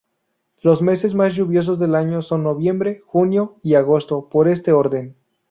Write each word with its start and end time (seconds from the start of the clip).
Los 0.63 0.81
meses 0.81 1.13
más 1.13 1.35
lluviosos 1.35 1.77
del 1.77 1.93
año 1.93 2.23
son 2.23 2.41
noviembre, 2.41 3.03
junio 3.05 3.59
y 3.61 3.75
agosto, 3.75 4.29
por 4.29 4.47
este 4.47 4.71
orden. 4.71 5.15